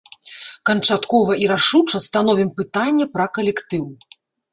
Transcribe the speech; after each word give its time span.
Канчаткова 0.67 1.35
і 1.43 1.49
рашуча 1.51 2.01
становім 2.05 2.49
пытанне 2.61 3.05
пра 3.19 3.25
калектыў. 3.37 3.85